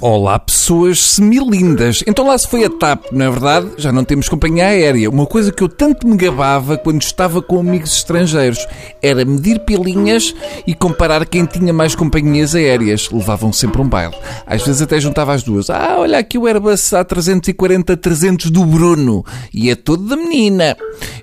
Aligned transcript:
Olá, 0.00 0.38
pessoas 0.38 1.00
semilindas. 1.00 2.04
Então 2.06 2.24
lá 2.28 2.38
se 2.38 2.46
foi 2.46 2.64
a 2.64 2.70
TAP, 2.70 3.06
não 3.10 3.26
é 3.26 3.30
verdade? 3.30 3.70
Já 3.78 3.90
não 3.90 4.04
temos 4.04 4.28
companhia 4.28 4.66
aérea. 4.66 5.10
Uma 5.10 5.26
coisa 5.26 5.50
que 5.50 5.60
eu 5.60 5.68
tanto 5.68 6.06
me 6.06 6.16
gabava 6.16 6.78
quando 6.78 7.02
estava 7.02 7.42
com 7.42 7.58
amigos 7.58 7.96
estrangeiros 7.96 8.64
era 9.02 9.24
medir 9.24 9.58
pilinhas 9.58 10.32
e 10.64 10.72
comparar 10.72 11.26
quem 11.26 11.44
tinha 11.44 11.72
mais 11.72 11.96
companhias 11.96 12.54
aéreas. 12.54 13.10
Levavam 13.10 13.52
sempre 13.52 13.82
um 13.82 13.88
baile. 13.88 14.14
Às 14.46 14.64
vezes 14.64 14.80
até 14.82 15.00
juntava 15.00 15.34
as 15.34 15.42
duas. 15.42 15.68
Ah, 15.68 15.96
olha 15.98 16.18
aqui 16.18 16.38
o 16.38 16.46
Airbus 16.46 16.80
A340-300 16.92 18.52
do 18.52 18.64
Bruno. 18.64 19.24
E 19.52 19.68
é 19.68 19.74
todo 19.74 20.04
da 20.04 20.14
menina. 20.14 20.76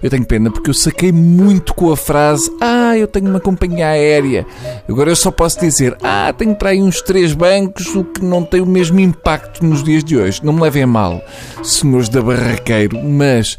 Eu 0.04 0.10
tenho 0.10 0.26
pena 0.26 0.52
porque 0.52 0.70
eu 0.70 0.74
saquei 0.74 1.14
muito 1.14 1.74
com 1.74 1.94
a 1.94 1.96
frase 1.96 2.52
Ah, 2.60 2.75
eu 2.98 3.08
tenho 3.08 3.30
uma 3.30 3.40
companhia 3.40 3.88
aérea. 3.90 4.46
Agora 4.88 5.10
eu 5.10 5.16
só 5.16 5.32
posso 5.32 5.60
dizer 5.60 5.96
Ah, 6.02 6.34
tenho 6.38 6.56
para 6.56 6.70
aí 6.70 6.82
uns 6.82 7.02
três 7.02 7.34
bancos, 7.34 7.96
o 7.96 8.04
que 8.04 8.24
não 8.24 8.44
tem 8.44 8.62
o 8.62 8.66
mesmo 8.66 9.00
impacto 9.00 9.66
nos 9.66 9.84
dias 9.84 10.04
de 10.04 10.18
hoje. 10.18 10.42
Não 10.44 10.54
me 10.54 10.62
levem 10.62 10.84
a 10.84 10.88
mal, 10.88 11.22
senhores 11.64 12.10
da 12.10 12.22
Barraqueiro, 12.22 13.02
mas 13.04 13.58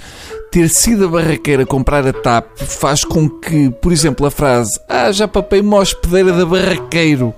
ter 0.50 0.68
sido 0.68 1.06
a 1.06 1.08
barraqueira 1.08 1.66
comprar 1.66 2.06
a 2.06 2.12
TAP 2.12 2.46
faz 2.56 3.04
com 3.04 3.28
que, 3.28 3.70
por 3.70 3.92
exemplo, 3.92 4.26
a 4.26 4.30
frase 4.30 4.78
Ah, 4.88 5.12
já 5.12 5.28
papei 5.28 5.60
uma 5.60 5.78
hospedeira 5.78 6.32
da 6.32 6.46
Barraqueiro 6.46 7.34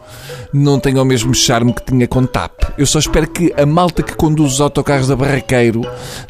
não 0.53 0.79
tenha 0.79 1.03
o 1.03 1.05
mesmo 1.05 1.35
charme 1.35 1.73
que 1.73 1.85
tinha 1.85 2.07
com 2.07 2.25
TAP. 2.25 2.53
Eu 2.79 2.87
só 2.87 2.99
espero 2.99 3.29
que 3.29 3.53
a 3.57 3.67
malta 3.67 4.03
que 4.03 4.17
conduz 4.17 4.55
os 4.55 4.61
autocarros 4.61 5.09
da 5.09 5.17
Barraqueiro 5.17 5.83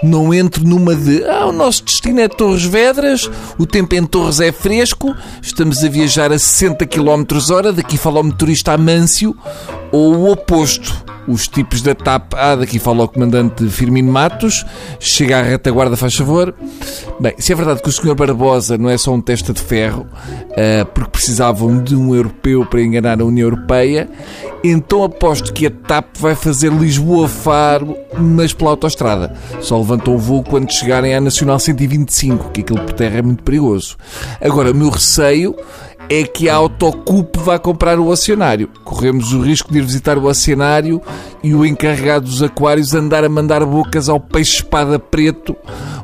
não 0.03 0.33
entre 0.35 0.65
numa 0.65 0.95
de 0.95 1.25
Ah, 1.25 1.47
o 1.47 1.53
nosso 1.53 1.85
destino 1.85 2.21
é 2.21 2.29
Torres 2.29 2.65
Vedras, 2.65 3.31
o 3.59 3.67
tempo 3.67 3.95
em 3.95 4.05
Torres 4.05 4.41
é 4.41 4.51
fresco, 4.51 5.15
estamos 5.43 5.85
a 5.85 5.89
viajar 5.89 6.33
a 6.33 6.39
60 6.39 6.87
km 6.87 7.25
hora, 7.53 7.73
daqui 7.73 7.97
fala 7.97 8.21
o 8.21 8.25
motorista 8.25 8.73
Amâncio, 8.73 9.37
ou 9.93 10.15
o 10.15 10.33
oposto 10.33 11.18
os 11.29 11.47
tipos 11.47 11.83
da 11.83 11.95
TAP. 11.95 12.33
Ah, 12.35 12.57
daqui 12.57 12.79
fala 12.79 13.05
o 13.05 13.09
comandante 13.09 13.69
Firmino 13.69 14.11
Matos. 14.11 14.65
Chega 14.99 15.39
à 15.39 15.43
retaguarda, 15.43 15.97
faz 15.97 16.17
favor. 16.17 16.55
Bem, 17.21 17.35
se 17.39 17.53
é 17.53 17.55
verdade 17.55 17.83
que 17.83 17.89
o 17.89 17.93
Sr. 17.93 18.15
Barbosa 18.15 18.79
não 18.79 18.89
é 18.89 18.97
só 18.97 19.13
um 19.13 19.21
testa 19.21 19.53
de 19.53 19.61
ferro, 19.61 20.07
uh, 20.51 20.87
porque 20.95 21.11
precisavam 21.11 21.83
de 21.83 21.95
um 21.95 22.15
europeu 22.15 22.65
para 22.65 22.81
enganar 22.81 23.21
a 23.21 23.25
União 23.25 23.47
Europeia, 23.47 24.09
então 24.65 25.05
aposto 25.05 25.53
que 25.53 25.67
a 25.67 25.71
TAP 25.71 26.17
vai 26.19 26.35
fazer 26.35 26.73
Lisboa-Faro, 26.73 27.97
mas 28.17 28.53
pela 28.53 28.71
autostrada. 28.71 29.35
Só 29.61 29.79
levantou 29.79 30.15
o 30.15 30.19
voo 30.19 30.43
quando 30.43 30.73
chegarem 30.73 31.15
à 31.15 31.21
Nacional 31.21 31.59
125, 31.59 32.51
que 32.51 32.63
aquilo 32.63 32.81
por 32.81 32.95
terra 32.95 33.19
é 33.19 33.23
muito 33.23 33.43
perigoso. 33.43 33.97
Agora, 34.41 34.73
o 34.73 34.75
meu 34.75 34.91
receio 34.91 35.55
é 36.11 36.25
que 36.25 36.49
a 36.49 36.55
Autocup 36.55 37.39
vá 37.39 37.59
comprar 37.59 37.99
o 37.99 38.09
oceanário. 38.09 38.69
Corremos 38.85 39.33
o 39.33 39.43
risco 39.43 39.71
de 39.71 39.79
ir 39.79 39.83
visitar 39.83 40.17
o 40.17 40.27
oceanário 40.27 41.01
e 41.43 41.55
o 41.55 41.65
encarregado 41.65 42.27
dos 42.27 42.43
aquários 42.43 42.95
andar 42.95 43.25
a 43.25 43.29
mandar 43.29 43.65
bocas 43.65 44.09
ao 44.09 44.19
peixe-espada 44.19 44.99
preto 44.99 45.57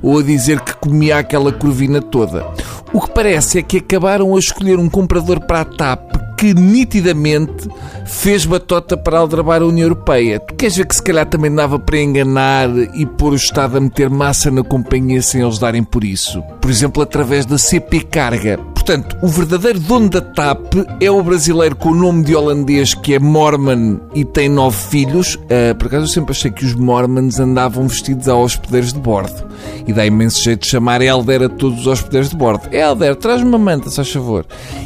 ou 0.03 0.19
a 0.19 0.23
dizer 0.23 0.61
que 0.61 0.77
comia 0.77 1.19
aquela 1.19 1.53
curvina 1.53 2.03
toda. 2.03 2.47
O 2.93 3.01
que 3.01 3.11
parece 3.11 3.59
é 3.59 3.63
que 3.63 3.79
acabaram 3.79 4.35
a 4.37 4.39
escolher 4.39 4.79
um 4.79 4.89
comprador 4.89 5.41
para 5.41 5.63
a 5.63 5.65
TAP 5.65 6.25
que 6.37 6.53
nitidamente 6.53 7.69
fez 8.05 8.45
batota 8.45 8.97
para 8.97 9.19
aldrabar 9.19 9.63
a 9.63 9.67
União 9.67 9.87
Europeia. 9.87 10.39
Tu 10.41 10.55
queres 10.55 10.77
ver 10.77 10.87
que 10.87 10.95
se 10.95 11.03
calhar 11.03 11.27
também 11.27 11.53
dava 11.53 11.79
para 11.79 11.99
enganar 11.99 12.69
e 12.95 13.07
pôr 13.07 13.33
o 13.33 13.37
Estado 13.37 13.79
a 13.79 13.81
meter 13.81 14.11
massa 14.11 14.51
na 14.51 14.63
companhia 14.63 15.23
sem 15.23 15.41
eles 15.41 15.59
darem 15.59 15.83
por 15.83 16.05
isso? 16.05 16.43
Por 16.61 16.71
exemplo, 16.71 17.03
através 17.03 17.47
da 17.47 17.57
CP 17.57 18.01
Carga. 18.01 18.74
Portanto, 18.87 19.17
o 19.23 19.29
verdadeiro 19.29 19.81
dono 19.81 20.11
da 20.11 20.21
TAP 20.21 20.75
é 21.01 21.11
o 21.11 21.23
brasileiro 21.23 21.75
com 21.75 21.89
o 21.89 21.95
nome 21.95 22.23
de 22.23 22.37
holandês 22.37 22.93
que 22.93 23.15
é 23.15 23.19
Mormon 23.19 23.99
e 24.15 24.27
tem 24.27 24.47
nove 24.47 24.77
filhos. 24.77 25.37
Uh, 25.37 25.75
por 25.79 25.87
acaso 25.87 26.05
eu 26.05 26.09
sempre 26.09 26.33
achei 26.33 26.51
que 26.51 26.67
os 26.67 26.75
Mormons 26.75 27.41
andavam 27.41 27.89
vestidos 27.89 28.29
a 28.29 28.37
hospedeiros 28.37 28.93
de 28.93 28.99
bordo. 28.99 29.43
E 29.87 29.93
dá 29.95 30.05
imenso 30.05 30.43
jeito 30.43 30.65
de 30.65 30.69
chamar 30.69 31.01
Helder 31.01 31.45
a 31.45 31.49
todos 31.49 31.81
os 31.81 31.87
hospedeiros 31.87 32.29
de 32.29 32.37
bordo. 32.37 32.69
Helder, 32.71 33.17
traz-me 33.17 33.49
uma 33.49 33.57
manta, 33.57 33.89
se 33.89 33.97
faz 33.97 34.13
favor. 34.13 34.45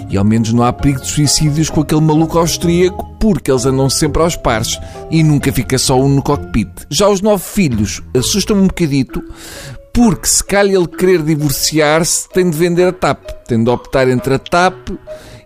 E 0.08 0.16
ao 0.16 0.24
menos 0.24 0.52
não 0.52 0.62
há 0.62 0.72
perigo 0.72 1.00
de 1.00 1.08
suicídios 1.08 1.68
com 1.68 1.80
aquele 1.80 2.00
maluco 2.00 2.38
austríaco, 2.38 3.04
porque 3.18 3.50
eles 3.50 3.66
andam 3.66 3.90
sempre 3.90 4.22
aos 4.22 4.36
pares 4.36 4.78
e 5.10 5.24
nunca 5.24 5.52
fica 5.52 5.76
só 5.76 6.00
um 6.00 6.08
no 6.08 6.22
cockpit. 6.22 6.70
Já 6.88 7.08
os 7.08 7.20
nove 7.20 7.42
filhos 7.42 8.00
assustam-me 8.16 8.62
um 8.62 8.68
bocadito, 8.68 9.24
porque 9.98 10.28
se 10.28 10.44
calha 10.44 10.76
ele 10.76 10.86
querer 10.86 11.24
divorciar-se, 11.24 12.28
tem 12.28 12.48
de 12.48 12.56
vender 12.56 12.86
a 12.86 12.92
TAP. 12.92 13.32
Tem 13.48 13.64
de 13.64 13.68
optar 13.68 14.08
entre 14.08 14.34
a 14.34 14.38
TAP 14.38 14.90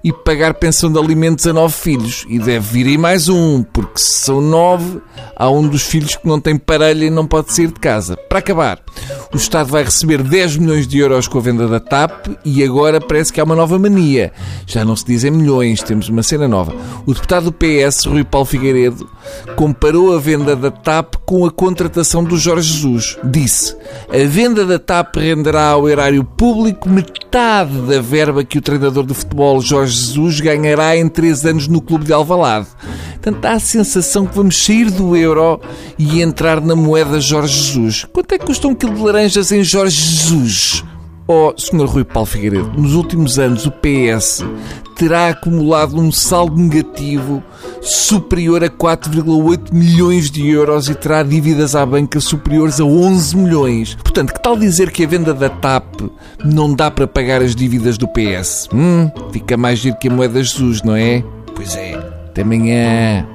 e 0.05 0.13
pagar 0.13 0.55
pensão 0.55 0.91
de 0.91 0.99
alimentos 0.99 1.47
a 1.47 1.53
nove 1.53 1.75
filhos. 1.75 2.27
E 2.29 2.39
deve 2.39 2.61
vir 2.61 2.87
aí 2.87 2.99
mais 2.99 3.29
um, 3.29 3.63
porque 3.63 3.99
se 4.01 4.25
são 4.25 4.41
nove, 4.41 5.01
há 5.37 5.49
um 5.49 5.67
dos 5.67 5.83
filhos 5.83 6.17
que 6.17 6.27
não 6.27 6.41
tem 6.41 6.57
parelha 6.57 7.05
e 7.05 7.11
não 7.11 7.27
pode 7.27 7.53
sair 7.53 7.69
de 7.69 7.81
casa. 7.81 8.17
Para 8.29 8.39
acabar, 8.41 8.81
o 9.33 9.37
Estado 9.37 9.69
vai 9.69 9.85
receber 9.85 10.23
10 10.23 10.57
milhões 10.57 10.87
de 10.87 10.99
euros 10.99 11.29
com 11.29 11.39
a 11.39 11.43
venda 11.43 11.69
da 11.69 11.81
TAP 11.81 12.29
e 12.45 12.63
agora 12.65 13.01
parece 13.01 13.33
que 13.33 13.41
há 13.41 13.45
uma 13.45 13.57
nova 13.57 13.79
mania. 13.79 14.33
Já 14.67 14.85
não 14.85 14.97
se 14.97 15.05
dizem 15.05 15.31
milhões, 15.31 15.83
temos 15.83 16.09
uma 16.09 16.23
cena 16.23 16.49
nova. 16.49 16.75
O 17.07 17.15
deputado 17.15 17.45
do 17.45 17.53
PS, 17.53 18.05
Rui 18.07 18.25
Paulo 18.25 18.47
Figueiredo, 18.47 19.09
comparou 19.57 20.15
a 20.15 20.19
venda 20.19 20.57
da 20.57 20.71
TAP 20.71 21.15
com 21.25 21.47
a 21.47 21.51
contratação 21.51 22.25
do 22.25 22.37
Jorge 22.37 22.73
Jesus. 22.73 23.19
Disse: 23.25 23.77
a 24.09 24.27
venda 24.27 24.67
da 24.67 24.79
TAP 24.79 25.17
renderá 25.17 25.69
ao 25.69 25.89
erário 25.89 26.25
público 26.25 26.89
metade 26.89 27.22
da 27.33 27.65
verba 27.65 28.45
que 28.45 28.59
o 28.59 28.61
treinador 28.61 29.07
de 29.07 29.15
futebol 29.15 29.59
Jorge 29.59 29.95
Jesus 29.95 30.39
ganhará 30.41 30.95
em 30.95 31.09
3 31.09 31.47
anos 31.47 31.67
no 31.67 31.81
clube 31.81 32.05
de 32.05 32.13
Alvalade. 32.13 32.67
Portanto, 33.13 33.41
dá 33.41 33.53
a 33.53 33.59
sensação 33.59 34.27
que 34.27 34.37
vamos 34.37 34.63
sair 34.63 34.91
do 34.91 35.17
euro 35.17 35.59
e 35.99 36.21
entrar 36.21 36.61
na 36.61 36.77
moeda 36.77 37.19
Jorge 37.21 37.55
Jesus. 37.55 38.07
Quanto 38.13 38.35
é 38.35 38.39
que 38.39 38.45
custa 38.45 38.69
um 38.69 38.75
quilo 38.75 38.95
de 38.95 39.01
laranjas 39.01 39.51
em 39.51 39.65
Jorge 39.65 39.97
Jesus? 39.97 40.85
Oh, 41.27 41.55
Sr. 41.57 41.87
Rui 41.87 42.05
Paulo 42.05 42.27
Figueiredo, 42.27 42.71
nos 42.77 42.95
últimos 42.95 43.39
anos 43.39 43.65
o 43.65 43.71
PS 43.71 44.45
terá 44.95 45.29
acumulado 45.29 45.99
um 45.99 46.13
saldo 46.13 46.57
negativo 46.57 47.43
superior 47.83 48.63
a 48.63 48.71
4,8 48.71 49.73
milhões 49.73 50.31
de 50.31 50.49
euros 50.49 50.89
e 50.89 50.95
terá 50.95 51.23
dívidas 51.23 51.75
à 51.75 51.85
banca 51.85 52.21
superiores 52.21 52.81
a 52.81 52.85
11 52.85 53.37
milhões. 53.37 53.95
Portanto, 53.97 54.33
que 54.33 54.43
tal 54.43 54.57
dizer 54.57 54.91
que 54.91 55.05
a 55.05 55.07
venda 55.07 55.35
da 55.35 55.49
TAP 55.49 56.03
não 56.45 56.73
dá 56.73 56.91
para 56.91 57.07
pagar 57.07 57.43
as 57.43 57.55
dívidas 57.55 57.99
do 57.99 58.07
PS? 58.09 58.69
Hum, 58.73 59.11
fica 59.33 59.57
mais 59.57 59.81
giro 59.81 59.97
que 59.97 60.09
a 60.09 60.11
moeda 60.11 60.43
Jesus, 60.43 60.83
não 60.83 60.95
é? 60.95 61.25
Pois 61.55 61.75
é. 61.75 61.95
Até 61.95 62.43
amanhã. 62.43 63.27